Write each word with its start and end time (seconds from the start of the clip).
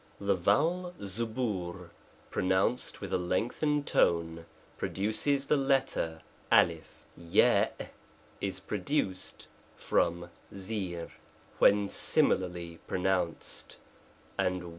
THE 0.19 0.33
vowel 0.33 0.95
%>ulur(') 0.99 1.91
pronounced 2.31 3.01
with 3.01 3.13
a 3.13 3.19
lengthened 3.19 3.85
tone, 3.85 4.47
produces 4.75 5.45
the 5.45 5.57
letter 5.57 6.21
f; 6.51 7.05
is 8.41 8.59
pro 8.59 8.77
duced 8.79 9.45
from 9.75 10.23
%er 10.51 10.57
(^) 10.57 11.09
when 11.59 11.87
similarly 11.87 12.79
pronounced; 12.87 13.77
and 14.39 14.63